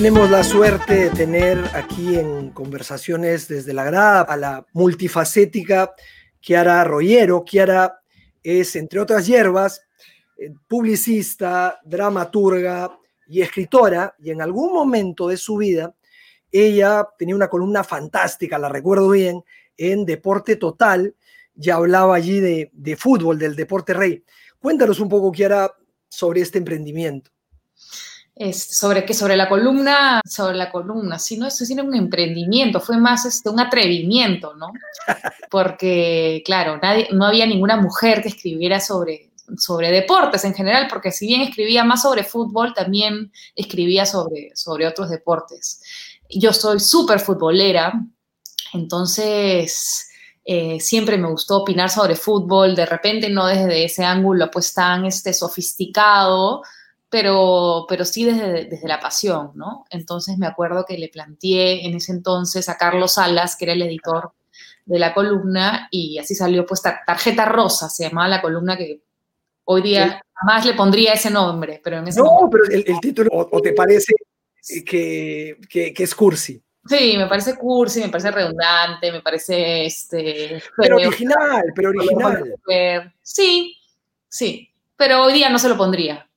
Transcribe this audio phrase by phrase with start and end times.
[0.00, 5.92] Tenemos la suerte de tener aquí en conversaciones desde la grada a la multifacética
[6.40, 7.44] Kiara Rollero.
[7.44, 8.00] Kiara
[8.42, 9.82] es, entre otras hierbas,
[10.38, 12.98] eh, publicista, dramaturga
[13.28, 15.94] y escritora, y en algún momento de su vida
[16.50, 19.44] ella tenía una columna fantástica, la recuerdo bien,
[19.76, 21.14] en Deporte Total,
[21.54, 24.24] ya hablaba allí de, de fútbol, del deporte rey.
[24.58, 25.70] Cuéntanos un poco, Kiara,
[26.08, 27.30] sobre este emprendimiento
[28.54, 32.96] sobre que sobre la columna, sobre la columna, si no, eso era un emprendimiento, fue
[32.96, 34.72] más este, un atrevimiento, ¿no?
[35.50, 41.12] Porque, claro, nadie, no había ninguna mujer que escribiera sobre, sobre deportes en general, porque
[41.12, 45.82] si bien escribía más sobre fútbol, también escribía sobre, sobre otros deportes.
[46.30, 47.92] Yo soy súper futbolera,
[48.72, 50.08] entonces
[50.46, 55.04] eh, siempre me gustó opinar sobre fútbol, de repente no desde ese ángulo pues tan
[55.04, 56.62] este, sofisticado,
[57.10, 59.84] pero, pero sí desde, desde la pasión, ¿no?
[59.90, 63.82] Entonces me acuerdo que le planteé en ese entonces a Carlos Salas, que era el
[63.82, 64.32] editor
[64.86, 69.02] de la columna, y así salió pues Tarjeta Rosa, se llamaba la columna que
[69.64, 73.60] hoy día jamás le pondría ese nombre, pero en ese No, pero el, título, o,
[73.60, 74.14] te parece
[74.86, 76.62] que, que, es cursi?
[76.86, 80.62] Sí, me parece cursi, me parece redundante, me parece este.
[80.76, 82.54] Pero original, pero original.
[83.22, 83.76] Sí,
[84.28, 86.29] sí, pero hoy día no se lo pondría.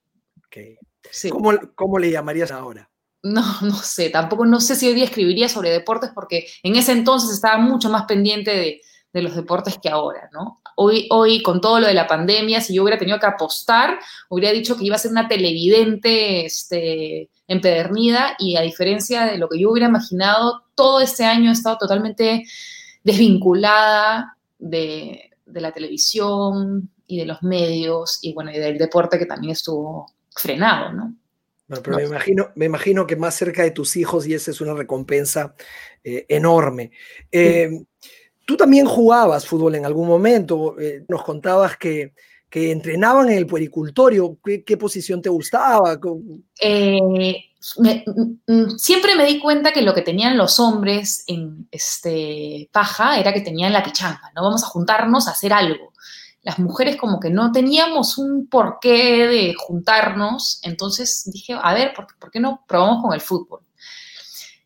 [1.76, 2.90] ¿Cómo, le llamarías ahora?
[3.24, 6.92] No, no sé, tampoco no sé si hoy día escribiría sobre deportes porque en ese
[6.92, 8.82] entonces estaba mucho más pendiente de,
[9.22, 10.60] los deportes que ahora, ¿no?
[10.76, 14.52] Hoy, hoy, con todo lo de la pandemia, si yo hubiera tenido que apostar, hubiera
[14.52, 19.60] dicho que iba a ser una televidente este, empedernida y a diferencia de lo que
[19.60, 22.44] yo hubiera imaginado, todo este año he estado totalmente
[23.04, 29.28] desvinculada de, de la televisión y de los medios y bueno, y del deporte que
[29.28, 31.16] también estuvo frenado, ¿no?
[31.82, 34.74] pero me, imagino, me imagino que más cerca de tus hijos y esa es una
[34.74, 35.56] recompensa
[36.04, 36.92] eh, enorme.
[37.32, 37.84] Eh,
[38.46, 42.14] tú también jugabas fútbol en algún momento, eh, nos contabas que,
[42.50, 46.00] que, entrenaban en el puericultorio, ¿qué, posición te gustaba?
[48.78, 53.42] siempre me di cuenta que lo que tenían los hombres en este, paja era que
[53.42, 54.44] tenían la pichanga, ¿no?
[54.44, 55.94] Vamos a juntarnos a hacer algo
[56.44, 62.32] las mujeres como que no teníamos un porqué de juntarnos, entonces dije, a ver, ¿por,
[62.32, 63.62] qué no probamos con el fútbol?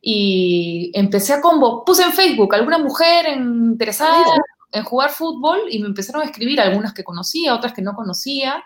[0.02, 4.24] Y empecé a combo, puse en Facebook alguna mujer interesada
[4.72, 8.64] en jugar fútbol y me empezaron a escribir algunas que conocía, otras que no conocía,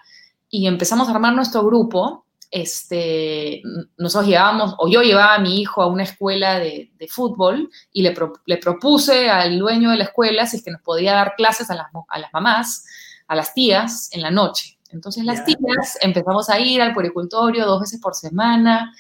[0.50, 2.26] y empezamos a armar nuestro grupo.
[2.52, 3.62] Este,
[3.98, 8.14] nosotros llevábamos, o yo llevaba a mi hijo a una escuela de, fútbol y le,
[8.46, 11.76] le, propuse al dueño de la escuela si es que nos podía dar clases a
[11.76, 12.84] las, a las mamás
[13.32, 14.78] a las tías en la noche.
[14.90, 18.94] Entonces las tías empezamos a ir al poricultorio dos veces por semana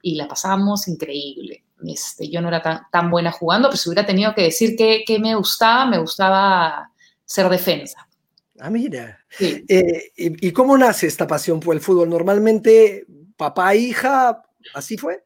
[0.00, 1.64] y la pasamos increíble.
[1.86, 5.18] Este, yo no era tan, tan buena jugando, pero si hubiera tenido que decir que,
[5.18, 6.90] me gustaba, me gustaba
[7.26, 8.08] ser defensa.
[8.60, 9.18] Ah, mira.
[9.40, 12.08] Eh, ¿y, cómo nace esta pasión por el fútbol?
[12.08, 13.06] Normalmente,
[13.36, 14.42] papá, hija,
[14.74, 15.24] ¿así fue?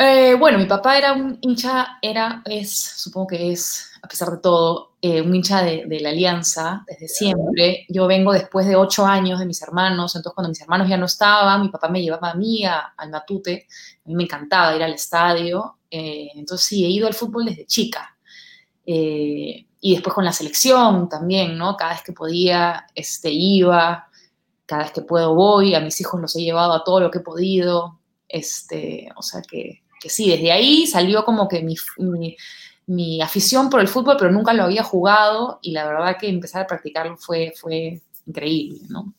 [0.00, 4.38] Eh, bueno, mi papá era un hincha, era, es, supongo que es, a pesar de
[4.38, 7.84] todo, eh, un hincha de, la Alianza desde siempre.
[7.88, 11.06] Yo vengo después de ocho años de mis hermanos, entonces cuando mis hermanos ya no
[11.06, 13.66] estaban, mi papá me llevaba a mí al Matute,
[14.04, 17.66] a mí me encantaba ir al estadio, eh, entonces sí, he ido al fútbol desde
[17.66, 18.16] chica.
[19.80, 21.76] Y después con la selección también, ¿no?
[21.76, 24.08] Cada vez que podía, este, iba,
[24.66, 27.18] cada vez que puedo voy, a mis hijos los he llevado a todo lo que
[27.18, 31.62] he podido, este, o sea que que sí, desde ahí salió como que
[32.86, 36.62] mi, afición por el fútbol, pero nunca lo había jugado y la verdad que empezar
[36.62, 39.12] a practicarlo fue, fue increíble, ¿no?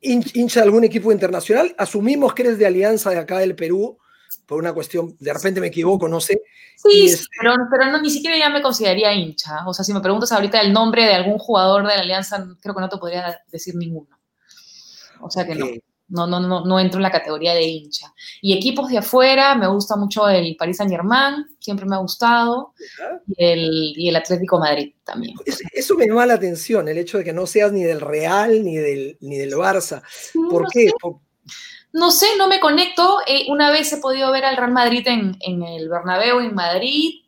[0.00, 1.74] ¿Hincha algún equipo internacional?
[1.78, 3.98] Asumimos que eres de Alianza de acá del Perú,
[4.46, 6.40] por una cuestión, de repente me equivoco, no sé.
[6.76, 9.66] Sí, pero, pero no, ni siquiera ya me consideraría hincha.
[9.66, 12.74] O sea, si me preguntas ahorita el nombre de algún jugador de la Alianza, creo
[12.74, 14.16] que no te podría decir ninguno.
[15.20, 15.66] O sea que no.
[16.08, 18.14] No, no, no, no entro en la categoría de hincha.
[18.40, 22.74] Y equipos de afuera, me gusta mucho el Paris Saint Germain, siempre me ha gustado,
[23.26, 25.34] y el, y el, Atlético Madrid también.
[25.72, 28.76] Eso me llama la atención, el hecho de que no seas ni del Real ni
[28.76, 30.00] del, ni del Barça.
[30.48, 30.92] ¿Por qué?
[31.92, 33.18] No sé, no me conecto.
[33.26, 37.22] Eh, una vez he podido ver al Real Madrid en, en el Bernabéu en Madrid.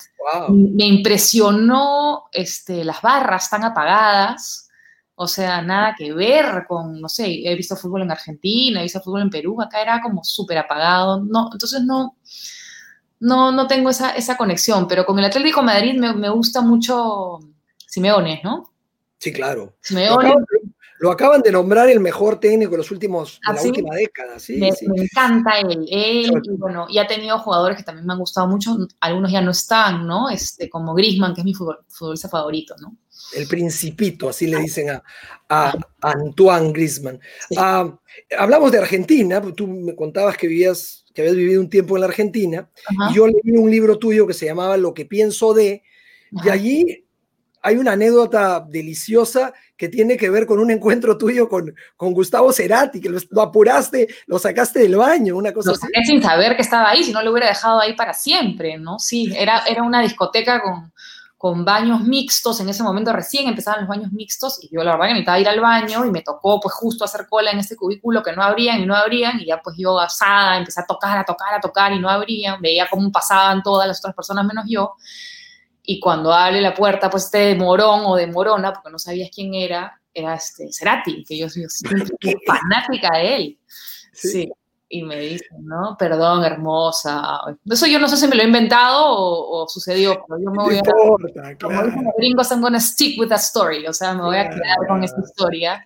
[0.50, 4.68] Me impresionó este, las barras tan apagadas.
[5.14, 9.00] O sea, nada que ver con, no sé, he visto fútbol en Argentina, he visto
[9.00, 11.24] fútbol en Perú, acá era como súper apagado.
[11.24, 12.16] No, entonces no,
[13.18, 17.40] no, no tengo esa, esa conexión, pero con el Atlético Madrid me, me gusta mucho
[17.84, 18.72] Simeone, ¿no?
[19.18, 19.74] Sí, claro.
[19.80, 20.34] Simeone,
[20.98, 24.38] lo acaban de nombrar el mejor técnico de los últimos de la última década.
[24.38, 24.68] Sí, me,
[25.02, 25.86] encanta él.
[25.90, 28.76] Él y bueno, y ha tenido jugadores que también me han gustado mucho.
[29.00, 30.28] Algunos ya no están, ¿no?
[30.28, 32.96] Este, como Grisman, que es mi futbolista favorito, ¿no?
[33.34, 35.02] El principito, así le dicen a,
[35.48, 37.20] a Antoine Grisman.
[37.56, 37.96] Ah,
[38.36, 42.06] hablamos de Argentina, tú me contabas que vivías, que habías vivido un tiempo en la
[42.06, 42.70] Argentina,
[43.10, 45.82] y yo leí un libro tuyo que se llamaba Lo que pienso de,
[46.44, 47.07] y allí
[47.62, 52.52] hay una anécdota deliciosa que tiene que ver con un encuentro tuyo con, con Gustavo
[52.52, 56.62] Cerati, que lo, apuraste, lo sacaste del baño, una cosa lo saqué sin saber que
[56.62, 58.98] estaba ahí, si no lo hubiera dejado ahí para siempre, ¿no?
[58.98, 60.92] Sí, era, era una discoteca con,
[61.38, 65.06] con baños mixtos, en ese momento recién empezaban los baños mixtos y yo la verdad
[65.06, 68.24] que necesitaba ir al baño y me tocó pues justo hacer cola en ese cubículo
[68.24, 71.24] que no abrían y no abrían y ya pues yo asada empecé a tocar, a
[71.24, 74.96] tocar, a tocar y no abrían, veía cómo pasaban todas las otras personas menos yo
[75.90, 79.30] y cuando abre la puerta, pues este de Morón o de Morona, porque no sabías
[79.34, 81.64] quién era, era este Cerati, que yo soy
[82.46, 83.58] fanática de él.
[84.12, 84.50] Sí.
[84.90, 85.96] Y me dicen, ¿no?
[85.98, 87.40] Perdón, hermosa.
[87.64, 90.74] Eso yo no sé si me lo he inventado o, sucedió, pero yo me voy
[90.74, 90.78] a...
[90.80, 93.86] Importa, como dicen los gringos, I'm gonna stick with that story.
[93.86, 95.82] O sea, me voy a quedar con esta historia.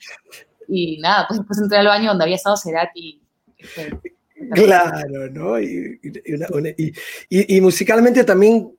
[0.66, 3.22] Y nada, pues después entré al baño donde había estado Cerati.
[4.52, 5.60] Claro, ¿no?
[5.60, 6.00] y,
[7.28, 8.76] y musicalmente también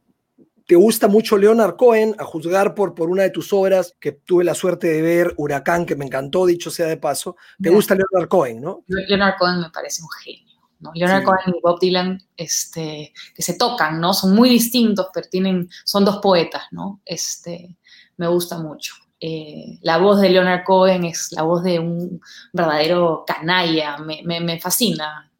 [0.66, 4.44] te gusta mucho Leonard Cohen, a juzgar por, por una de tus obras que tuve
[4.44, 7.36] la suerte de ver, Huracán, que me encantó, dicho sea de paso.
[7.62, 8.84] Te gusta Leonard Cohen, ¿no?
[8.88, 10.54] Leonard Cohen me parece un genio.
[10.80, 10.92] ¿no?
[10.94, 14.14] Leonard Cohen y Bob Dylan, este, que se tocan, ¿no?
[14.14, 17.02] Son muy distintos, pero tienen, son dos poetas, ¿no?
[17.06, 17.78] Este,
[18.18, 18.94] me gusta mucho.
[19.20, 22.22] Eh, la voz de Leonard Cohen es la voz de un
[22.52, 25.32] verdadero canalla, me, me, me fascina.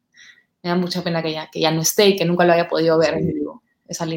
[0.62, 2.68] Me da mucha pena que ya, que ya no esté y que nunca lo haya
[2.68, 3.63] podido ver en vivo.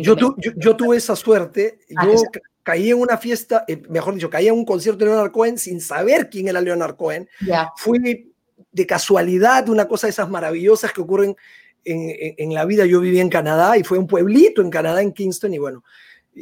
[0.02, 0.16] Yo,
[0.56, 1.80] yo, tuve esa suerte.
[1.96, 2.22] Ah, yo
[2.64, 5.82] caí en una fiesta, eh, mejor dicho, caí en un concierto de Leonard Cohen sin
[5.82, 7.30] saber quién era Leonard Cohen.
[7.76, 8.34] Fui
[8.72, 11.36] de casualidad una cosa de esas maravillosas que ocurren
[11.84, 12.86] en, en, la vida.
[12.86, 15.84] Yo viví en Canadá y fue un pueblito en Canadá, en Kingston, y bueno.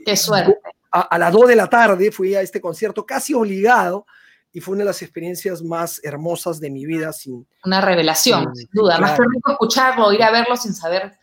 [0.05, 0.57] Qué suerte.
[0.91, 4.05] A, las 2 de la tarde fui a este concierto casi obligado
[4.53, 7.11] y fue una de las experiencias más hermosas de mi vida.
[7.11, 8.97] Sin, una revelación, sin duda.
[8.99, 11.17] Más que escucharlo, ir a verlo sin saber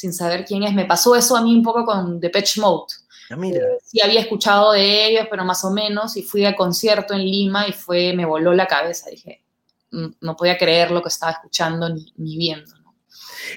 [0.00, 0.72] sin saber quién es.
[0.72, 2.94] Me pasó eso a mí un poco con Depeche Mode.
[3.28, 3.60] Ah, mira.
[3.60, 7.20] Eh, sí había escuchado de ellos, pero más o menos, y fui al concierto en
[7.20, 9.10] Lima y fue, me voló la cabeza.
[9.10, 9.42] Dije,
[9.90, 12.72] mm, no podía creer lo que estaba escuchando ni, viendo.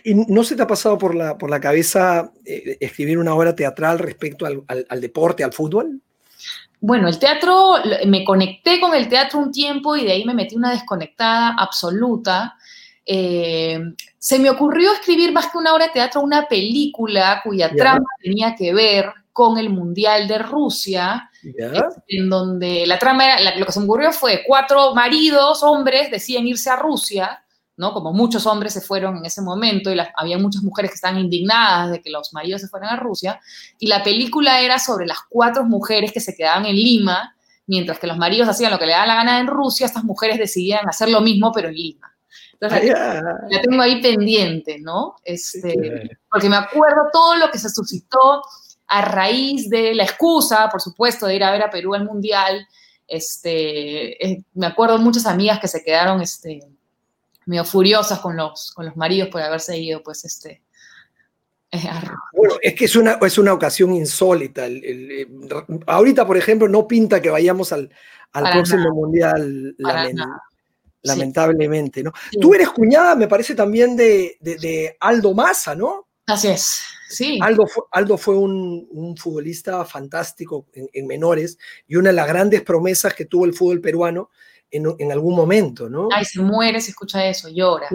[0.04, 3.56] ¿Y no se te ha pasado por la, por la cabeza eh, escribir una obra
[3.56, 6.02] teatral respecto al, al, deporte, al fútbol?
[6.82, 7.76] Bueno, el teatro,
[8.06, 12.58] me conecté con el teatro un tiempo y de ahí me metí una desconectada absoluta.
[13.06, 13.80] Eh,
[14.18, 18.56] se me ocurrió escribir más que una obra de teatro, una película cuya trama tenía
[18.56, 21.30] que ver con el Mundial de Rusia,
[22.08, 26.48] en donde la trama era, lo que se me ocurrió fue cuatro maridos, hombres, deciden
[26.48, 27.44] irse a Rusia,
[27.76, 27.94] ¿no?
[27.94, 31.92] Como muchos hombres se fueron en ese momento y había muchas mujeres que estaban indignadas
[31.92, 33.42] de que los maridos se fueran a Rusia,
[33.80, 37.36] y la película era sobre las cuatro mujeres que se quedaban en Lima,
[37.66, 40.38] mientras que los maridos hacían lo que le daban la gana en Rusia, estas mujeres
[40.38, 42.13] decidían hacer lo mismo pero en Lima.
[42.54, 45.16] Entonces, la, tengo ahí pendiente, ¿no?
[45.24, 48.42] Este, Porque me acuerdo todo lo que se suscitó
[48.88, 52.68] a raíz de la excusa, por supuesto, de ir a ver a Perú al Mundial.
[53.08, 56.62] Este, eh, me acuerdo muchas amigas que se quedaron este,
[57.46, 60.62] medio furiosas con los, con los maridos por haberse ido, pues, este,
[61.74, 61.80] eh,
[62.34, 64.68] bueno, es que es una, es una ocasión insólita.
[64.68, 65.28] Eh,
[65.88, 67.90] ahorita, por ejemplo, no pinta que vayamos al,
[68.32, 69.76] al próximo mundial
[71.04, 72.12] lamentablemente, ¿no?
[72.40, 76.08] Tú eres cuñada, me parece, también de, de, Aldo Massa, ¿no?
[76.26, 77.38] Así es, sí.
[77.42, 82.62] Aldo fue, Aldo fue un, un futbolista fantástico en, menores y una de las grandes
[82.62, 84.30] promesas que tuvo el fútbol peruano
[84.72, 86.08] en, en algún momento, ¿no?
[86.12, 87.90] Ay, se muere, se escucha eso, llora.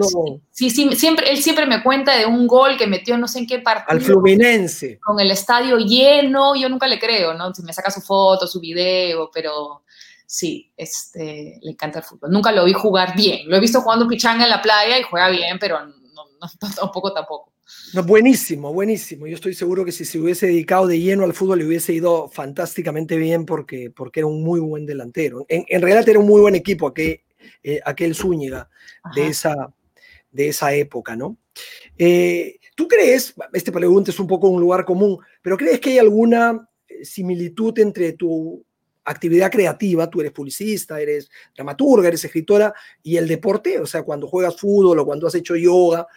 [0.51, 3.47] Sí, sí, siempre, él siempre me cuenta de un gol que metió no sé en
[3.47, 3.91] qué partido.
[3.91, 4.99] Al Fluminense.
[4.99, 7.53] Con el estadio lleno, yo nunca le creo, ¿no?
[7.53, 9.83] Si me saca su foto, su video, pero
[10.29, 12.29] sí, este, le encanta el fútbol.
[12.29, 13.49] Nunca lo vi jugar bien.
[13.49, 17.51] Lo he visto jugando pichanga en la playa y juega bien, pero no, tampoco, tampoco.
[17.95, 19.25] No, buenísimo, buenísimo.
[19.25, 22.29] Yo estoy seguro que si se hubiese dedicado de lleno al fútbol le hubiese ido
[22.29, 25.47] fantásticamente bien porque, porque era un muy buen delantero.
[25.49, 27.21] En, realidad era un muy buen equipo aquel,
[27.63, 28.69] eh, aquel Zúñiga
[29.15, 29.73] de esa,
[30.31, 31.37] de esa época, ¿no?
[31.97, 35.97] Eh, ¿Tú crees, este pregunta es un poco un lugar común, pero crees que hay
[35.97, 38.63] alguna eh, similitud entre tu
[39.09, 42.73] actividad creativa, tú eres publicista, eres dramaturga, eres escritora,
[43.03, 46.07] y el deporte, o sea, cuando juegas fútbol o cuando has hecho yoga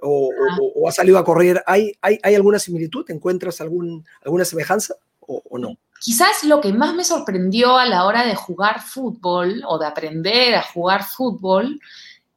[0.00, 0.30] o,
[0.74, 3.04] o, has salido a correr, ¿hay, hay, hay alguna similitud?
[3.08, 5.76] ¿Encuentras algún, alguna semejanza o, o no?
[6.00, 10.56] Quizás lo que más me sorprendió a la hora de jugar fútbol o de aprender
[10.56, 11.80] a jugar fútbol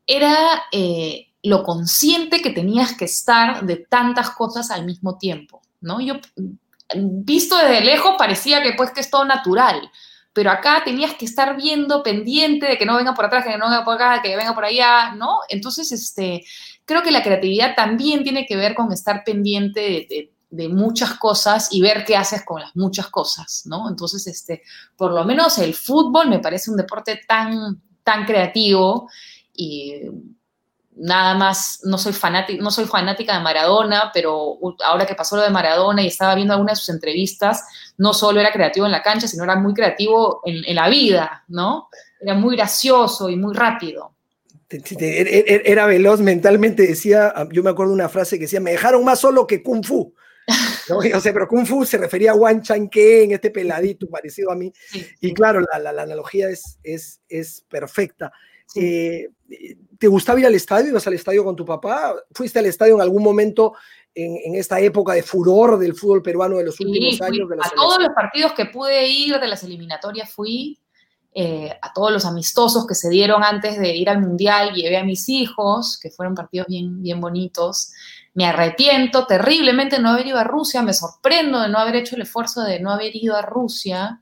[0.06, 6.00] era eh, lo consciente que tenías que estar de tantas cosas al mismo tiempo, ¿no?
[6.00, 6.16] Yo,
[6.94, 9.90] visto desde lejos, parecía que pues que es todo natural,
[10.36, 13.70] pero acá tenías que estar viendo, pendiente de que no venga por atrás, que no
[13.70, 15.40] venga por acá, que venga por allá, ¿no?
[15.48, 16.44] Entonces, este,
[16.84, 20.32] creo que la creatividad también tiene que ver con estar pendiente de,
[20.70, 23.90] muchas cosas y ver qué haces con las muchas cosas, ¿no?
[23.90, 24.62] Entonces, este,
[24.96, 29.10] por lo menos el fútbol me parece un deporte tan, tan creativo
[29.54, 29.96] y
[30.96, 35.44] nada más, no soy, fanática, no soy fanática de Maradona, pero ahora que pasó lo
[35.44, 37.64] de Maradona y estaba viendo algunas de sus entrevistas,
[37.98, 41.44] no solo era creativo en la cancha, sino era muy creativo en, en la vida,
[41.48, 41.90] ¿no?
[42.20, 44.16] Era muy gracioso y muy rápido.
[44.70, 49.46] Era veloz mentalmente, decía, yo me acuerdo una frase que decía, me dejaron más solo
[49.46, 50.14] que Kung Fu.
[50.90, 50.98] ¿no?
[50.98, 54.56] O sea, pero Kung Fu se refería a Wan Chan en este peladito parecido a
[54.56, 54.72] mí.
[54.90, 58.32] Sí, y claro, la, la, la, analogía es, es, es perfecta.
[58.76, 59.30] Eh,
[59.98, 60.90] ¿Te gustaba ir al estadio?
[60.90, 62.16] ¿Ibas al estadio con tu papá?
[62.32, 63.74] ¿Fuiste al estadio en algún momento
[64.14, 67.50] en, en esta época de furor del fútbol peruano de los últimos sí, años?
[67.50, 70.80] De a todos los partidos que pude ir de las eliminatorias fui.
[71.38, 75.04] Eh, a todos los amistosos que se dieron antes de ir al Mundial, llevé a
[75.04, 77.92] mis hijos, que fueron partidos bien, bien bonitos.
[78.34, 82.16] Me arrepiento terriblemente de no haber ido a Rusia, me sorprendo de no haber hecho
[82.16, 84.22] el esfuerzo de no haber ido a Rusia.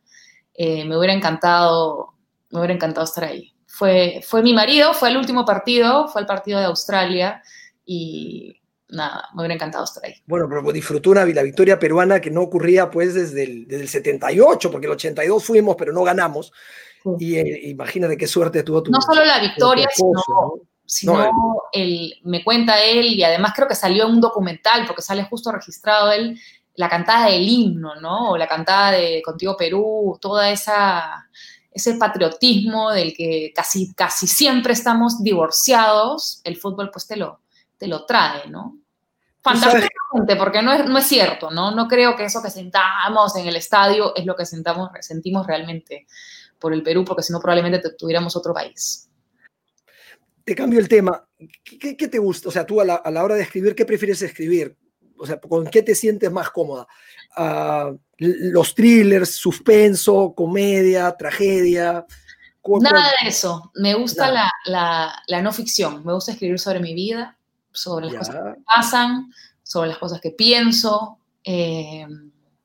[0.55, 2.15] Eh, me hubiera encantado,
[2.49, 3.52] me hubiera encantado estar ahí.
[3.75, 7.41] Fue, fue mi marido, fue el último partido, fue el partido de Australia
[7.83, 10.13] y nada, me hubiera encantado estar ahí.
[10.27, 13.89] Bueno, pero disfrutó una la victoria peruana que no ocurría pues desde el, desde el
[13.89, 16.53] 78, porque el 82 fuimos, pero no ganamos.
[17.17, 18.91] Y eh, imagínate qué suerte tuvo tu.
[18.91, 21.23] No solo la victoria, esposo, sino, ¿no?
[21.23, 25.01] sino no, el, me cuenta él, y además creo que salió en un documental, porque
[25.01, 26.39] sale justo registrado él,
[26.75, 28.29] la cantada del himno, ¿no?
[28.29, 31.27] O la cantada de Contigo Perú, toda esa
[31.73, 37.39] ese patriotismo del que casi, casi siempre estamos divorciados, el fútbol pues te lo,
[37.77, 38.77] te lo trae, ¿no?
[39.41, 41.71] Fantásticamente, porque no es, no es cierto, ¿no?
[41.75, 46.07] No creo que eso que sentamos en el estadio es lo que sentamos, sentimos realmente
[46.59, 49.09] por el Perú, porque si no probablemente tuviéramos otro país.
[50.45, 51.25] Te cambio el tema.
[51.63, 52.49] ¿Qué, qué te gusta?
[52.49, 54.77] O sea, tú a la, a la, hora de escribir, ¿qué prefieres escribir?
[55.23, 56.85] O sea, ¿con qué te sientes más cómoda?
[57.37, 62.05] Uh, los thrillers, suspenso, comedia, tragedia.
[62.81, 63.71] Nada de eso.
[63.75, 66.03] Me gusta la, la, la, no ficción.
[66.05, 67.37] Me gusta escribir sobre mi vida,
[67.71, 68.19] sobre las ya.
[68.19, 72.05] cosas que pasan, sobre las cosas que pienso, eh,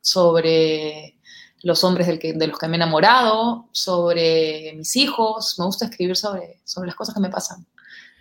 [0.00, 1.16] sobre
[1.62, 5.84] los hombres del que, de los que me he enamorado, sobre mis hijos, me gusta
[5.84, 7.64] escribir sobre, sobre las cosas que me pasan.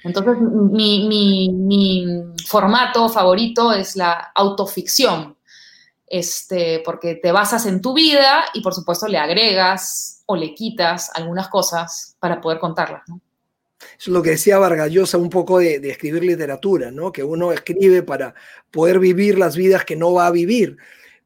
[0.07, 5.35] Entonces, mi, formato favorito es la autoficción,
[6.07, 11.11] este, porque te basas en tu vida y por supuesto le agregas o le quitas
[11.13, 13.03] algunas cosas para poder contarlas.
[13.99, 17.11] es lo que decía Vargallosa un poco de, de, escribir literatura, ¿no?
[17.11, 18.33] que uno escribe para
[18.71, 20.77] poder vivir las vidas que no va a vivir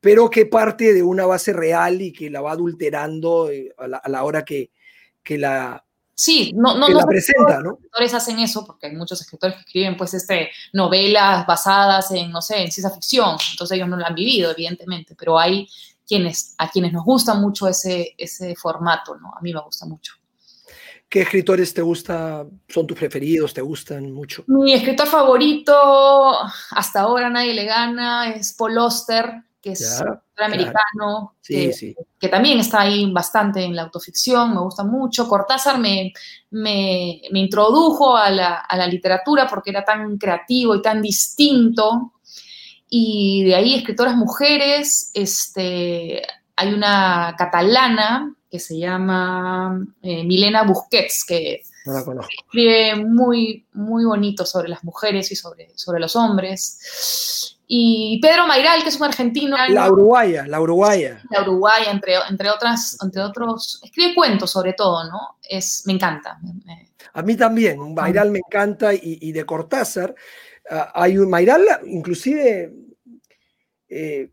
[0.02, 3.98] pero que parte de una base real y que la va adulterando eh, a la,
[3.98, 4.72] a la hora que,
[5.24, 7.72] que, la, Sí, no, no, que no la presenta, ¿no?
[7.72, 12.32] Los escritores hacen eso porque hay muchos escritores que escriben pues este, novelas basadas en,
[12.32, 15.68] no sé, en ciencia ficción, entonces ellos no lo han vivido, evidentemente, pero hay
[16.06, 19.34] quienes, a quienes nos gusta mucho ese, ese formato, ¿no?
[19.36, 20.13] A mí me gusta mucho.
[21.12, 24.46] ¿Qué escritores te gusta, son tus preferidos, te gustan mucho?
[24.48, 25.74] Mi escritor favorito,
[26.70, 31.36] hasta ahora nadie le gana, es Paul Oster, que es claro, americano, claro.
[31.41, 31.96] sí, que, sí.
[32.20, 35.27] que, también está ahí bastante en la autoficción, me gusta mucho.
[35.27, 36.12] Cortázar me,
[36.50, 42.13] me, me introdujo a la, a la, literatura porque era tan creativo y tan distinto.
[42.89, 46.24] Y de ahí escritoras mujeres, este,
[46.56, 54.46] hay una catalana que se llama eh, Milena Busquets, que no escribe muy, muy bonito
[54.46, 59.56] sobre las mujeres y sobre, sobre los hombres y Pedro Mairal, que es un argentino.
[59.70, 61.22] La uruguaya, la uruguaya.
[61.30, 65.38] La uruguaya, entre, entre, otras, entre otros, escribe cuentos sobre todo, ¿no?
[65.50, 66.38] Es, me encanta.
[67.13, 70.13] A mí también, Mairal me encanta y, y de Cortázar.
[70.70, 72.74] Uh, hay un Mairal, inclusive,
[73.88, 74.30] eh,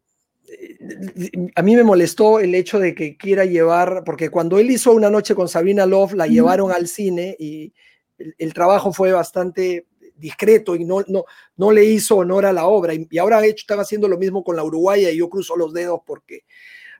[1.54, 5.10] a mí me molestó el hecho de que quiera llevar, porque cuando él hizo Una
[5.10, 7.72] noche con Sabrina Love, la llevaron al cine y
[8.18, 9.86] el, el trabajo fue bastante
[10.18, 11.24] discreto y no, no,
[11.56, 12.92] no le hizo honor a la obra.
[12.94, 16.00] Y, ahora hecho, están haciendo lo mismo con la Uruguaya y yo cruzo los dedos
[16.04, 16.44] porque,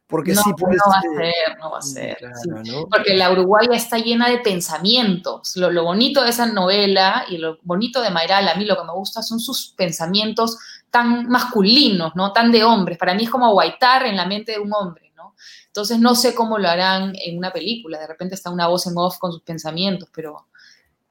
[0.06, 2.16] porque no, sí No va a ser, no va a ser.
[2.16, 2.70] Claro, sí.
[2.70, 2.86] ¿no?
[2.88, 5.56] Porque la Uruguaya está llena de pensamientos.
[5.56, 8.84] Lo, lo, bonito de esa novela y lo bonito de Mayral, a mí lo que
[8.84, 10.58] me gusta son sus pensamientos
[10.90, 12.32] tan masculinos, ¿no?
[12.32, 12.98] Tan de hombres.
[12.98, 15.34] Para mí es como guaitar en la mente de un hombre, ¿no?
[15.66, 17.98] Entonces no sé cómo lo harán en una película.
[17.98, 20.46] De repente está una voz en off con sus pensamientos, pero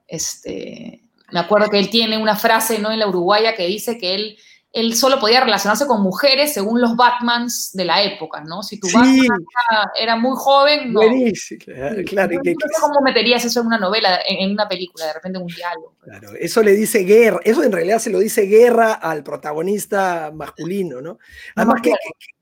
[0.08, 2.92] este, me acuerdo que él tiene una frase, ¿no?
[2.92, 4.38] En la Uruguaya que dice que él
[4.78, 8.62] él solo podía relacionarse con mujeres según los Batmans de la época, ¿no?
[8.62, 8.96] Si tu sí.
[8.96, 11.00] Batman era, era, muy joven, no.
[11.00, 12.04] Buenísimo, claro.
[12.06, 15.08] claro no, que, no sé cómo meterías eso en una novela, en, en, una película,
[15.08, 15.96] de repente en un diálogo.
[16.04, 21.02] Claro, eso le dice guerra, eso en realidad se lo dice guerra al protagonista masculino,
[21.02, 21.18] ¿no?
[21.56, 21.94] Además, que,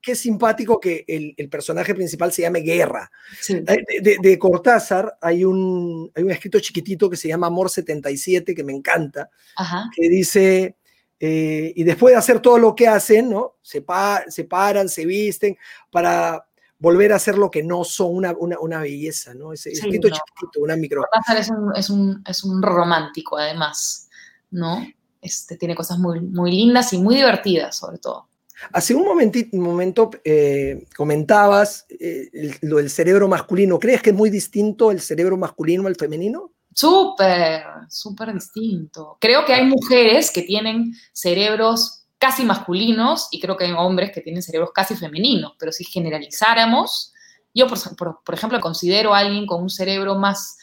[0.02, 3.10] que, es simpático que el, el, personaje principal se llame Guerra.
[3.40, 3.60] Sí.
[3.60, 8.54] De, de, de, Cortázar hay un, hay un escrito chiquitito que se llama Amor 77,
[8.54, 9.90] que me encanta, Ajá.
[9.96, 10.76] que dice
[11.18, 13.54] eh, y después de hacer todo lo que hacen, ¿no?
[13.62, 15.56] Se, pa se, paran, se visten
[15.90, 16.46] para
[16.78, 19.56] volver a hacer lo que no son, una, una, una belleza, ¿no?
[19.56, 20.14] Sí, escrito no.
[20.14, 21.02] chiquitito, una micro.
[21.38, 24.08] Es un, es, un, es un romántico, además,
[24.50, 24.86] ¿no?
[25.20, 28.28] Este, tiene cosas muy, muy lindas y muy divertidas, sobre todo.
[28.72, 29.04] Hace un,
[29.52, 33.78] momento eh, comentabas eh, lo del cerebro masculino.
[33.78, 36.52] ¿Crees que es muy distinto el cerebro masculino al femenino?
[36.78, 39.16] Súper, súper distinto.
[39.18, 44.20] Creo que hay mujeres que tienen cerebros casi masculinos y creo que hay hombres que
[44.20, 47.14] tienen cerebros casi femeninos, pero si generalizáramos,
[47.54, 50.58] yo por, por, por ejemplo considero a alguien con un cerebro más,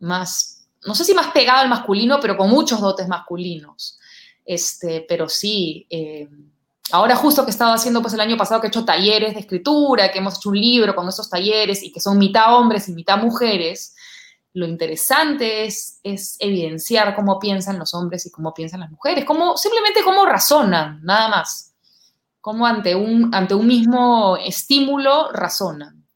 [0.00, 4.00] más, no sé si más pegado al masculino, pero con muchos dotes masculinos.
[4.44, 6.28] Este, pero sí, eh,
[6.90, 9.40] ahora justo que he estado haciendo pues el año pasado que he hecho talleres de
[9.40, 12.94] escritura, que hemos hecho un libro con esos talleres y que son mitad hombres y
[12.94, 13.95] mitad mujeres,
[14.56, 19.54] lo interesante es, es, evidenciar cómo piensan los hombres y cómo piensan las mujeres, cómo,
[19.58, 21.74] simplemente cómo razonan, nada más.
[22.40, 26.06] Cómo ante un, ante un mismo estímulo razonan.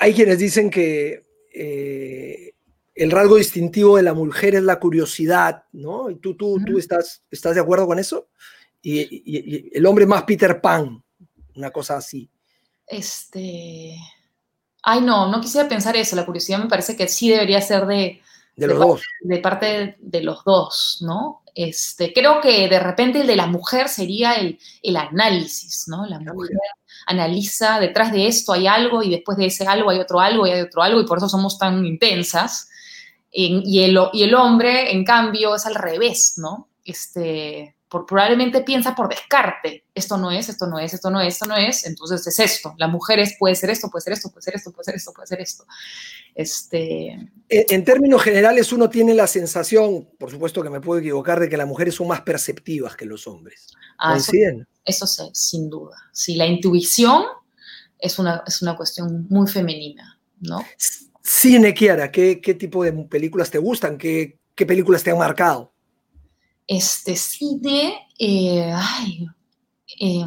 [0.00, 1.22] Hay quienes dicen que
[1.54, 2.54] eh,
[2.96, 6.10] el rasgo distintivo de la mujer es la curiosidad, ¿no?
[6.10, 6.66] ¿Y tú, tú, uh -huh.
[6.66, 8.30] tú estás, estás de acuerdo con eso?
[8.82, 11.04] Y, y, y el hombre más Peter Pan,
[11.54, 12.28] una cosa así.
[12.84, 13.96] Este
[14.90, 16.16] Ay, no, no quisiera pensar eso.
[16.16, 18.22] La curiosidad me parece que sí debería ser de,
[18.56, 19.02] de los de dos.
[19.20, 21.42] De parte de, los dos, ¿no?
[21.54, 26.06] Este, creo que de repente el de la mujer sería el, el análisis, ¿no?
[26.06, 26.56] La mujer
[27.06, 30.52] analiza, detrás de esto hay algo y después de ese algo hay otro algo y
[30.52, 32.70] hay otro algo y por eso somos tan intensas.
[33.30, 36.68] Y el, y el hombre, en cambio, es al revés, ¿no?
[36.82, 41.34] Este, por, probablemente piensa por descarte, esto no es, esto no es, esto no es,
[41.34, 42.74] esto no es, entonces es esto.
[42.76, 45.12] La mujer es, puede ser esto, puede ser esto, puede ser esto, puede ser esto,
[45.12, 45.64] puede ser esto.
[46.34, 47.08] Este...
[47.48, 51.48] En, en términos generales, uno tiene la sensación, por supuesto que me puedo equivocar, de
[51.48, 53.68] que las mujeres son más perceptivas que los hombres.
[53.98, 54.66] Ah, ¿Coinciden?
[54.84, 55.96] Eso, eso sí, sin duda.
[56.12, 57.24] Sí, la intuición
[57.98, 60.64] es una, es una cuestión muy femenina, ¿no?
[61.22, 63.98] Cine, Kiara, ¿qué, qué tipo de películas te gustan?
[63.98, 65.74] ¿Qué, qué películas te han marcado?
[66.68, 69.26] Este cine, eh, ay,
[69.98, 70.24] eh,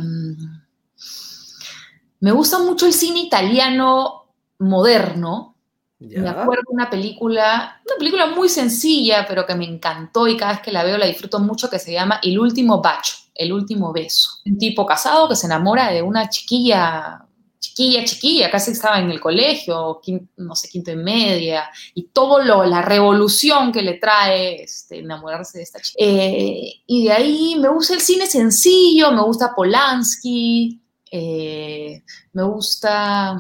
[2.20, 5.56] me gusta mucho el cine italiano moderno.
[6.00, 6.22] ¿Ya?
[6.22, 10.54] Me acuerdo de una película, una película muy sencilla, pero que me encantó y cada
[10.54, 13.94] vez que la veo la disfruto mucho, que se llama El último bacho, El último
[13.94, 14.32] beso.
[14.46, 17.24] Un tipo casado que se enamora de una chiquilla
[17.62, 20.02] chiquilla, chiquilla, casi estaba en el colegio,
[20.38, 25.60] no sé, quinto y media, y todo lo, la revolución que le trae este, enamorarse
[25.60, 25.98] de esta chica.
[26.04, 33.38] Eh, y de ahí me gusta el cine sencillo, me gusta Polanski, eh, me gusta...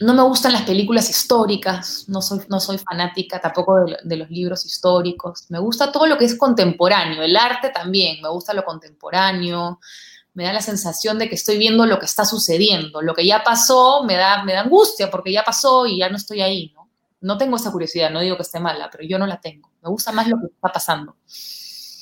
[0.00, 4.64] No me gustan las películas históricas, no soy, no soy fanática tampoco de los libros
[4.64, 5.46] históricos.
[5.48, 9.80] Me gusta todo lo que es contemporáneo, el arte también, me gusta lo contemporáneo,
[10.38, 13.02] me da la sensación de que estoy viendo lo que está sucediendo.
[13.02, 16.16] Lo que ya pasó me da, me da angustia porque ya pasó y ya no
[16.16, 16.88] estoy ahí, ¿no?
[17.20, 19.68] No tengo esa curiosidad, no digo que esté mala, pero yo no la tengo.
[19.82, 21.16] Me gusta más lo que está pasando.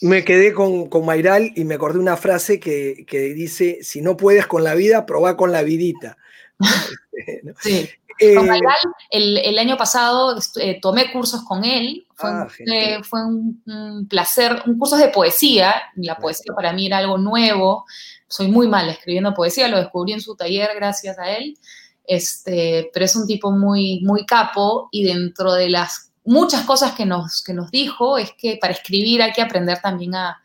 [0.03, 4.19] Me quedé con, con Mayral y me acordé una frase que, que, dice, si no
[4.19, 6.19] puedes con la vida, probá con la vidita.
[7.61, 7.89] sí.
[8.19, 8.77] Eh, con Mayral,
[9.11, 13.63] el, el, año pasado eh, tomé cursos con él, fue, ah, un, eh, fue un,
[13.67, 17.85] un, placer, un curso de poesía, la poesía para mí era algo nuevo,
[18.29, 21.59] soy muy mala escribiendo poesía, lo descubrí en su taller gracias a él,
[22.05, 27.07] este, pero es un tipo muy, muy capo y dentro de las muchas cosas que
[27.07, 30.43] nos, que nos dijo es que para escribir hay que aprender también a,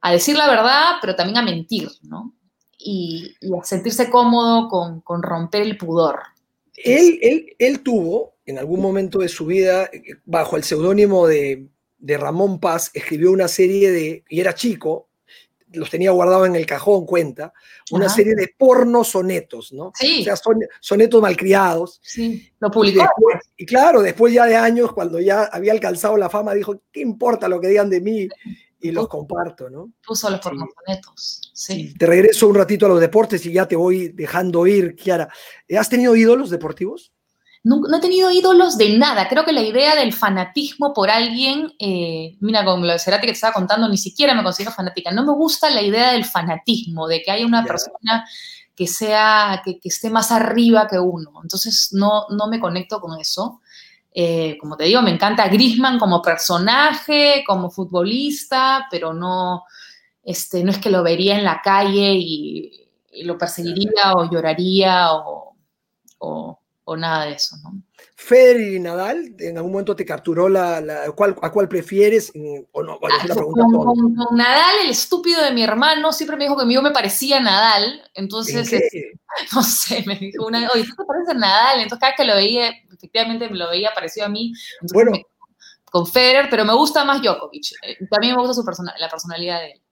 [0.00, 2.34] a decir la verdad, pero también a mentir, ¿no?
[2.78, 6.20] Y, y a sentirse cómodo con, con romper el pudor.
[6.76, 9.88] Él, él, él, tuvo en algún momento de su vida,
[10.26, 15.05] bajo el seudónimo de de Ramón Paz, escribió una serie de, y era chico,
[15.76, 17.52] los tenía guardados en el cajón, cuenta,
[17.90, 19.92] una serie de porno sonetos, ¿no?
[19.94, 20.20] Sí.
[20.22, 22.00] O sea, son, sonetos malcriados.
[22.02, 22.98] Sí, lo publicó.
[22.98, 26.82] Y, después, y, claro, después ya de años, cuando ya había alcanzado la fama, dijo,
[26.90, 28.28] ¿qué importa lo que digan de mí?
[28.80, 29.92] Y los comparto, ¿no?
[30.06, 31.94] Puso los pornosonetos, sí.
[31.98, 35.28] Te regreso un ratito a los deportes y ya te voy dejando ir, Kiara.
[35.76, 37.12] ¿Has tenido ídolos deportivos?
[37.66, 39.28] No, no, he tenido ídolos de nada.
[39.28, 43.32] Creo que la idea del fanatismo por alguien, eh, mira, con lo de Cerati que
[43.32, 45.10] te estaba contando, ni siquiera me considero fanática.
[45.10, 47.66] No me gusta la idea del fanatismo, de que haya una yeah.
[47.66, 48.28] persona
[48.72, 51.40] que sea, que, que, esté más arriba que uno.
[51.42, 53.60] Entonces, no, no me conecto con eso.
[54.14, 59.64] Eh, como te digo, me encanta Grisman como personaje, como futbolista, pero no,
[60.22, 62.70] este, no es que lo vería en la calle y,
[63.12, 65.35] y lo perseguiría o lloraría o,
[66.88, 67.82] o nada de eso, ¿no?
[68.14, 72.32] Federer y Nadal, ¿en algún momento te capturó la, la ¿cuál, a cuál prefieres?
[72.72, 76.44] O no, bueno, ah, con, con, con, Nadal, el estúpido de mi hermano, siempre me
[76.44, 78.92] dijo que yo me parecía a Nadal, entonces, es,
[79.54, 81.80] no sé, me dijo una, oye, ¿tú te pareces a Nadal?
[81.80, 84.52] Entonces cada vez que lo veía, efectivamente me lo veía parecido a mí,
[84.92, 85.10] bueno.
[85.10, 85.26] Me,
[85.90, 89.60] con Federer, pero me gusta más Djokovic, eh, también me gusta su persona, la personalidad
[89.60, 89.82] de él.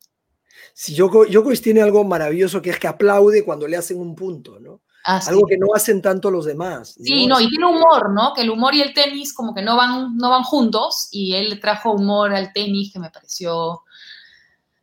[0.72, 4.80] Sí, Djokovic tiene algo maravilloso que es que aplaude cuando le hacen un punto, ¿no?
[5.06, 5.50] Ah, Algo sí.
[5.50, 6.96] que no hacen tanto los demás.
[6.98, 8.32] Sí, no, y tiene humor, ¿no?
[8.32, 11.60] Que el humor y el tenis como que no van, no van juntos, y él
[11.60, 13.82] trajo humor al tenis que me pareció,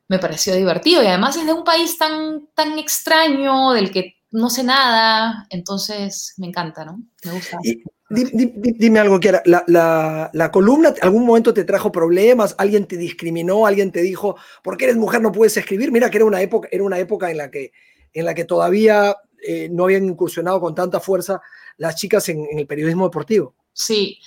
[0.07, 4.51] me pareció divertido, y además es de un país tan, tan extraño, del que no
[4.51, 7.01] sé nada, entonces me encanta, ¿no?
[7.25, 7.57] Me gusta.
[7.63, 12.53] Y, dime, dime, algo, Kiara, la, la, la, columna, ¿algún momento te trajo problemas?
[12.59, 13.65] ¿Alguien te discriminó?
[13.65, 15.91] ¿Alguien te dijo, porque eres mujer no puedes escribir?
[15.91, 17.71] Mira que era una época, era una época en la que,
[18.13, 21.41] en la que todavía eh, no habían incursionado con tanta fuerza
[21.77, 23.55] las chicas en, en, el periodismo deportivo.
[23.73, 24.19] Sí,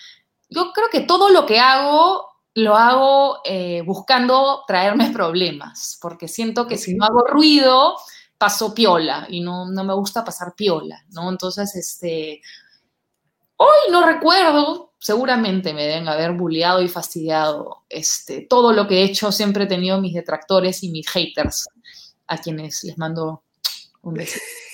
[0.48, 6.66] yo creo que todo lo que hago lo hago eh, buscando traerme problemas, porque siento
[6.66, 6.92] que ¿Sí?
[6.92, 7.96] si no hago ruido,
[8.38, 11.29] paso piola y no, no me gusta pasar piola, ¿no?
[11.29, 12.40] Entonces, este,
[13.57, 19.05] hoy no recuerdo, seguramente me deben haber bulleado y fastidiado este, todo lo que he
[19.05, 21.68] hecho, siempre he tenido mis detractores y mis haters,
[22.27, 23.42] a quienes les mando
[24.03, 24.38] un beso.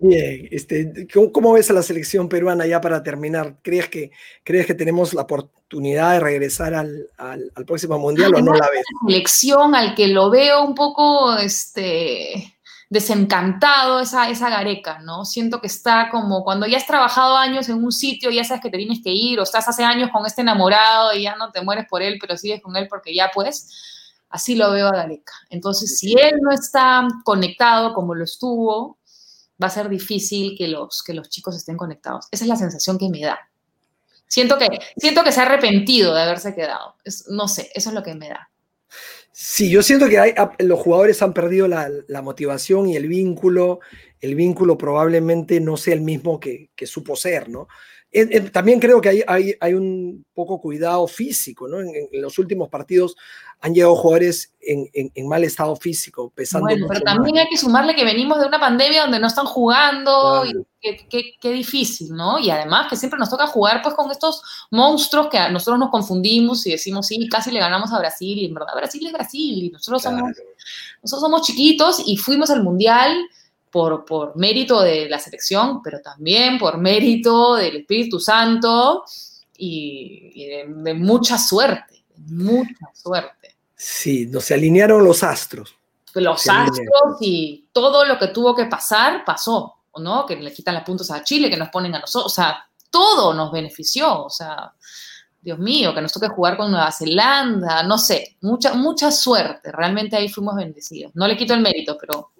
[0.00, 3.56] Bien, este, ¿cómo, ¿cómo, ves a la selección peruana ya para terminar?
[3.62, 4.10] ¿Crees que,
[4.44, 8.68] crees que tenemos la oportunidad de regresar al, al, al próximo mundial o no la
[8.70, 8.82] ves?
[9.02, 12.56] La selección al que lo veo un poco este,
[12.88, 15.24] desencantado, esa, esa gareca, ¿no?
[15.24, 18.70] Siento que está como cuando ya has trabajado años en un sitio, ya sabes que
[18.70, 21.62] te tienes que ir, o estás hace años con este enamorado y ya no te
[21.62, 23.95] mueres por él, pero sigues con él porque ya pues
[24.28, 25.32] Así lo veo a Gareca.
[25.50, 28.98] Entonces, si él no está conectado como lo estuvo,
[29.62, 32.26] va a ser difícil que los, que los chicos estén conectados.
[32.30, 33.38] Esa es la sensación que me da.
[34.28, 36.96] Siento que, siento que se ha arrepentido de haberse quedado.
[37.04, 38.50] Es, no sé, eso es lo que me da.
[39.30, 43.80] Sí, yo siento que hay, los jugadores han perdido la, la, motivación y el vínculo.
[44.20, 47.68] El vínculo probablemente no sea el mismo que, que supo ser, ¿no?
[48.12, 51.80] Eh, eh, también creo que hay, hay, hay, un poco cuidado físico, ¿no?
[51.80, 53.16] En, en, los últimos partidos
[53.60, 56.66] han llegado jugadores en, en, en mal estado físico, pesando.
[56.66, 57.44] Bueno, pero también mal.
[57.44, 60.66] hay que sumarle que venimos de una pandemia donde no están jugando, claro.
[60.80, 62.38] y qué, difícil, ¿no?
[62.38, 65.90] Y además que siempre nos toca jugar pues con estos monstruos que a nosotros nos
[65.90, 69.64] confundimos y decimos, sí, casi le ganamos a Brasil, y en verdad Brasil es Brasil,
[69.64, 70.18] y nosotros, claro.
[70.18, 70.36] somos,
[71.02, 73.16] nosotros somos chiquitos y fuimos al Mundial
[73.76, 79.04] por, por mérito de la selección, pero también por mérito del Espíritu Santo
[79.54, 83.58] y, y de, de, mucha suerte, mucha suerte.
[83.76, 85.76] Sí, no se alinearon los astros.
[86.14, 87.16] Los se astros alinearon.
[87.20, 90.24] y todo lo que tuvo que pasar, pasó, ¿no?
[90.24, 93.34] Que le quitan las puntos a Chile, que nos ponen a nosotros, o sea, todo
[93.34, 94.72] nos benefició, o sea,
[95.42, 100.16] Dios mío, que nos toque jugar con Nueva Zelanda, no sé, mucha, mucha suerte, realmente
[100.16, 101.12] ahí fuimos bendecidos.
[101.14, 102.32] No le quito el mérito, pero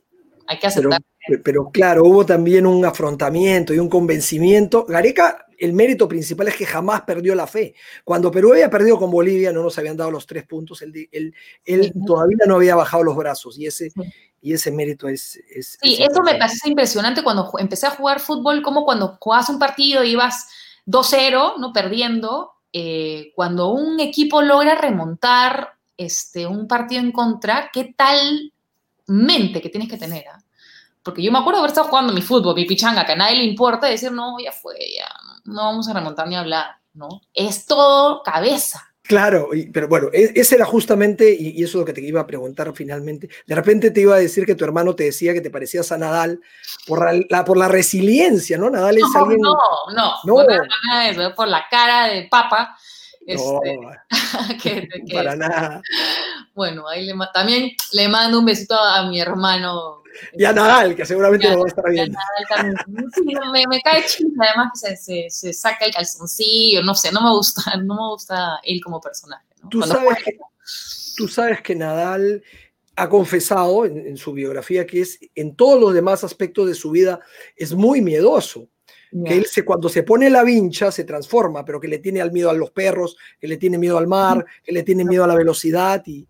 [0.47, 1.03] hay que aceptar.
[1.03, 4.85] Pero, pero, claro, hubo también un afrontamiento y un convencimiento.
[4.85, 7.75] Gareca, el mérito principal es que jamás perdió la fe.
[8.05, 11.35] Cuando Perú había perdido con Bolivia, no nos habían dado los tres puntos, él, él,
[11.65, 11.93] él sí.
[12.07, 14.01] todavía no había bajado los brazos y ese, sí.
[14.43, 15.37] y ese mérito es...
[15.51, 19.49] es sí, es eso me parece impresionante cuando empecé a jugar fútbol, como cuando jugabas
[19.49, 20.47] un partido y ibas
[20.87, 21.73] 2-0, ¿no?
[21.73, 28.53] Perdiendo, eh, cuando un equipo logra remontar este, un partido en contra, ¿qué tal
[29.07, 30.25] mente que tienes que tener?
[30.25, 30.46] ¿eh?
[31.07, 33.45] Porque yo me acuerdo haber estado jugando mi fútbol, mi pichanga, que a nadie le
[33.45, 35.09] importa, decir, no, ya fue, ya,
[35.45, 37.23] no vamos a remontar ni a hablar, ¿no?
[37.33, 41.93] Es todo cabeza, Claro, pero bueno, e, ese era justamente, y, eso es lo que
[41.93, 43.29] te iba a preguntar finalmente.
[43.47, 45.99] De repente te iba a decir que tu hermano te decía que te parecías a
[45.99, 46.41] Nadal
[46.87, 48.69] por la, por la resiliencia, ¿no?
[48.69, 49.41] Nadal es no, alguien.
[49.41, 49.55] No,
[49.95, 52.77] no, no, por la cara de papa.
[53.25, 53.79] Este,
[55.13, 55.81] para nada.
[56.55, 61.51] Bueno, ahí también le mando un besito a mi hermano y a Nadal, que seguramente
[61.51, 62.19] lo va a estar viendo.
[63.53, 67.63] me, cae chiste, además que se, se, saca el calzoncillo, no sé, no me gusta,
[67.77, 69.45] no me gusta él como personaje.
[69.71, 70.39] ¿Tú, sabes que,
[71.17, 72.43] tú sabes que Nadal
[72.97, 77.21] ha confesado en, su biografía que es en todos los demás aspectos de su vida
[77.55, 78.69] es muy miedoso.
[79.25, 82.33] Que él se, cuando se pone la vincha se transforma, pero que le tiene al
[82.33, 85.27] miedo a los perros, que le tiene miedo al mar, que le tiene miedo a
[85.27, 86.27] la velocidad y,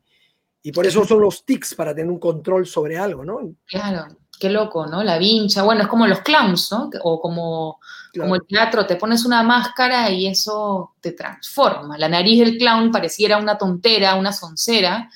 [0.67, 3.39] y por eso son los tics, para tener un control sobre algo, ¿no?
[3.67, 5.05] Claro, qué loco, ¿no?
[5.05, 6.91] La vincha, bueno, es como los clowns, ¿no?
[7.05, 7.79] O como,
[8.19, 11.97] como el teatro, te pones una máscara y eso te transforma.
[11.97, 15.09] La nariz del clown pareciera una tontera, una soncera,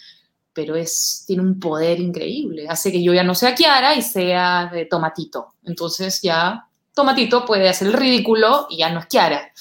[0.53, 2.69] pero es, tiene un poder increíble.
[2.69, 5.55] Hace que yo ya no sea Kiara y sea de Tomatito.
[5.65, 9.53] Entonces ya Tomatito puede hacer el ridículo y ya no es Kiara,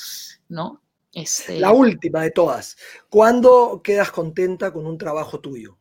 [0.49, 0.83] ¿no?
[1.11, 1.59] Este...
[1.59, 2.77] La última de todas.
[3.09, 5.78] ¿Cuándo quedas contenta con un trabajo tuyo?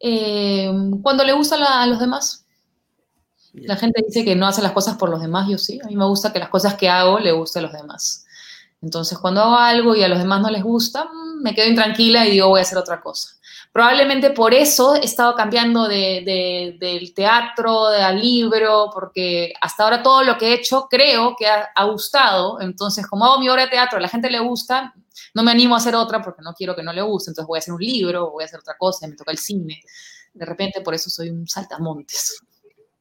[0.00, 0.70] Eh,
[1.02, 2.44] cuando le gusta a los demás.
[3.52, 5.80] La gente dice que no hace las cosas por los demás, yo sí.
[5.82, 8.26] A mí me gusta que las cosas que hago le gusten a los demás.
[8.82, 12.26] Entonces, cuando hago algo y a los demás no les gusta, mm, me quedo intranquila
[12.26, 13.30] y digo, voy a hacer otra cosa.
[13.72, 20.22] Probablemente por eso he estado cambiando de, del teatro, al libro, porque hasta ahora todo
[20.22, 22.60] lo que he hecho creo que ha, ha gustado.
[22.60, 24.94] Entonces, como hago mi obra de teatro, a la gente le gusta,
[25.34, 27.58] no me animo a hacer otra porque no quiero que no le guste, entonces voy
[27.58, 29.80] a hacer un libro, voy a hacer otra cosa, me toca el cine.
[30.32, 32.38] De repente por eso soy un saltamontes.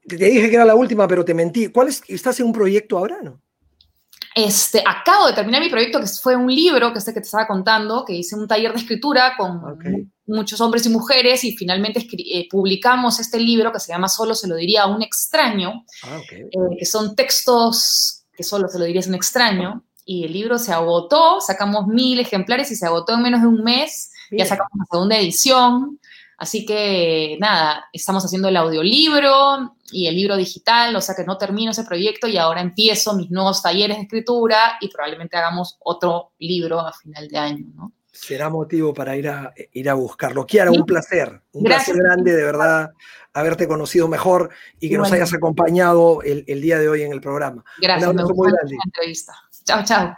[0.07, 1.67] Te dije que era la última, pero te mentí.
[1.69, 2.03] ¿Cuál es?
[2.07, 3.41] ¿Estás en un proyecto ahora, no?
[4.35, 7.25] Este, acabo de terminar mi proyecto, que fue un libro, que es el que te
[7.25, 9.61] estaba contando, que hice un taller de escritura con
[10.27, 14.49] muchos hombres y mujeres y finalmente eh, publicamos este libro que se llama Solo se
[14.49, 16.47] lo diría a un extraño, ah, eh,
[16.77, 20.71] que son textos que solo se lo diría a un extraño y el libro se
[20.71, 24.85] agotó, sacamos mil ejemplares y se agotó en menos de un mes, ya sacamos la
[24.89, 25.99] segunda edición,
[26.37, 31.37] así que nada, estamos haciendo el audiolibro y el libro digital, o sea que no
[31.37, 36.33] termino ese proyecto y ahora empiezo mis nuevos talleres de escritura y probablemente hagamos otro
[36.37, 37.91] libro a final de año, ¿no?
[38.11, 40.45] Será motivo para ir a, ir a buscarlo.
[40.45, 42.93] Kiara, un placer, un placer grande de verdad
[43.33, 47.65] haberte conocido mejor y que nos hayas acompañado el, día de hoy en el programa.
[47.81, 49.33] Gracias, me gustó la entrevista.
[49.65, 50.15] Chao, chao.